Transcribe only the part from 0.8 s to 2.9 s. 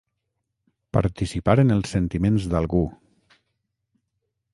Participar en els sentiments d'algú.